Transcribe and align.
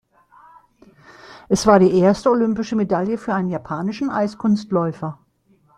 Es 1.47 1.67
war 1.67 1.77
die 1.77 1.93
erste 1.95 2.31
olympische 2.31 2.75
Medaille 2.75 3.19
für 3.19 3.35
einen 3.35 3.49
japanischen 3.51 4.09
Eiskunstläufer. 4.09 5.19